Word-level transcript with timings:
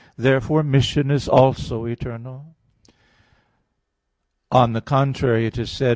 Therefore 0.17 0.63
mission 0.63 1.11
is 1.11 1.29
also 1.29 1.85
eternal. 1.85 2.55
On 4.51 4.73
the 4.73 4.81
contrary, 4.81 5.45
It 5.45 5.59
is 5.59 5.69
said 5.69 5.85
(Gal. 5.85 5.89